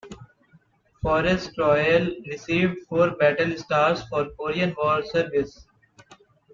"Forrest 1.03 1.55
Royal" 1.59 2.09
received 2.25 2.87
four 2.89 3.11
battle 3.17 3.55
stars 3.55 4.01
for 4.07 4.31
Korean 4.31 4.73
War 4.75 5.03
service. 5.03 5.67